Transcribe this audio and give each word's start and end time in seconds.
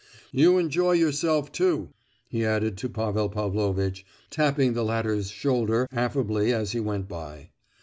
"You 0.31 0.57
enjoy 0.57 0.93
yourself, 0.93 1.51
too!" 1.51 1.91
he 2.27 2.43
added 2.43 2.75
to 2.79 2.89
Pavel 2.89 3.29
Pavlovitch, 3.29 4.03
tapping 4.31 4.73
the 4.73 4.83
latter's 4.83 5.29
shoulder 5.29 5.87
affably 5.91 6.51
as 6.51 6.71
he 6.71 6.79
went 6.79 7.07
by. 7.07 7.51